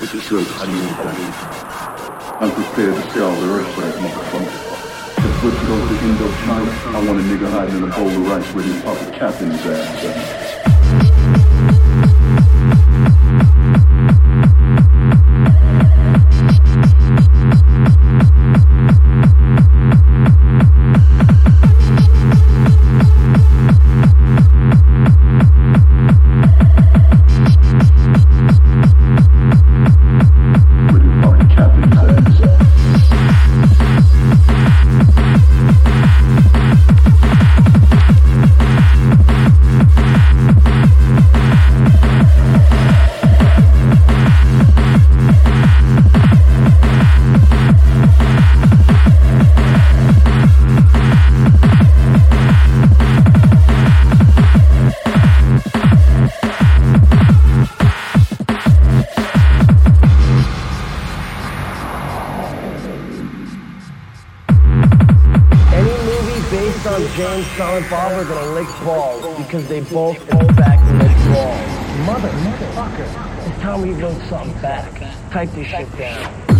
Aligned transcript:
This 0.00 0.14
is 0.14 0.28
good. 0.30 0.46
I 0.52 0.64
that. 0.64 2.38
I'm 2.40 2.50
prepared 2.52 2.94
to 2.94 3.10
sell 3.10 3.38
the 3.38 3.52
earth 3.52 3.74
for 3.74 3.82
that 3.82 3.94
motherfucker. 3.96 4.70
If 5.18 5.42
Bush 5.42 5.60
goes 5.68 5.88
to 5.88 5.94
Indochina, 5.94 6.94
I 6.94 7.06
want 7.06 7.20
a 7.20 7.22
nigga 7.22 7.50
hiding 7.50 7.76
in 7.76 7.84
a 7.84 7.94
bowl 7.94 8.08
of 8.08 8.26
rice 8.26 8.54
with 8.54 8.64
his 8.64 8.82
puppet 8.82 9.12
capping 9.12 9.50
his 9.50 9.66
ass. 9.66 10.49
Jay 67.56 67.76
and 67.76 67.84
Silent 67.84 67.90
Bob 67.90 68.12
are 68.12 68.24
gonna 68.24 68.52
lick 68.52 68.68
balls 68.84 69.38
because 69.38 69.66
they 69.68 69.80
both 69.80 70.18
pull 70.28 70.46
back 70.54 70.78
in 70.88 70.98
fact 70.98 70.98
lick 70.98 71.16
balls. 71.34 72.06
Mother, 72.06 72.28
motherfucker, 72.28 73.48
it's 73.48 73.60
time 73.60 73.82
we 73.82 73.90
wrote 73.92 74.20
something 74.28 74.60
back. 74.62 74.92
Type 75.30 75.50
this 75.52 75.66
shit 75.66 75.98
down. 75.98 76.59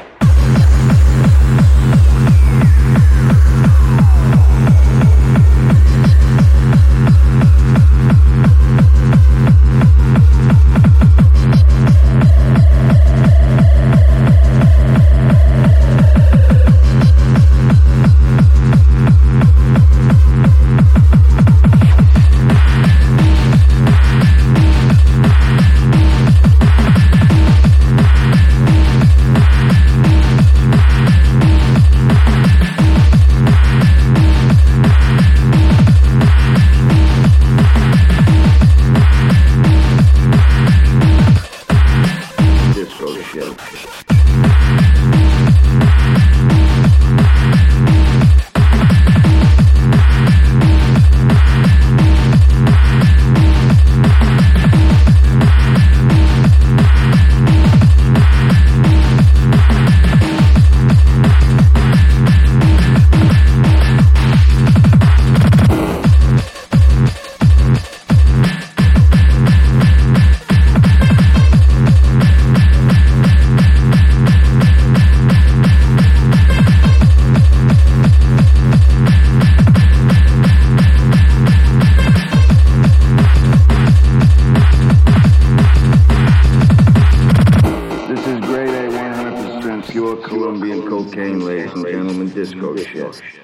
shit. 92.91 93.40